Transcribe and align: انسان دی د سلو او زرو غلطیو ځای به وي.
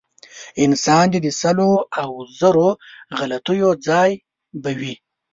انسان 0.63 1.05
دی 1.11 1.19
د 1.25 1.29
سلو 1.41 1.71
او 2.01 2.09
زرو 2.39 2.69
غلطیو 3.17 3.69
ځای 3.87 4.11
به 4.61 4.71
وي. 4.79 4.93